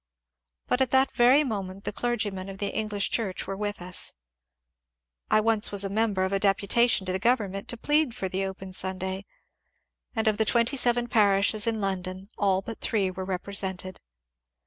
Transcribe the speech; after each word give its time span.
But 0.65 0.81
at 0.81 0.89
that 0.89 1.11
very 1.11 1.43
moment 1.43 1.83
the 1.83 1.93
clergymen 1.93 2.49
of 2.49 2.57
the 2.57 2.69
English 2.73 3.11
Church 3.11 3.45
were 3.45 3.55
with 3.55 3.79
us. 3.83 4.13
I 5.29 5.39
once 5.41 5.71
was 5.71 5.83
a 5.83 5.89
member 5.89 6.23
of 6.23 6.33
a 6.33 6.39
deputation 6.39 7.05
to 7.05 7.11
the 7.11 7.19
government 7.19 7.67
to 7.67 7.77
plead 7.77 8.15
for 8.15 8.27
the 8.27 8.43
open 8.43 8.73
Sunday, 8.73 9.27
and 10.15 10.27
of 10.27 10.37
the 10.37 10.43
twenty 10.45 10.75
seven 10.75 11.07
parishes 11.07 11.67
in 11.67 11.81
London 11.81 12.29
all 12.39 12.63
but 12.63 12.81
three 12.81 13.11
were 13.11 13.25
represented. 13.25 13.99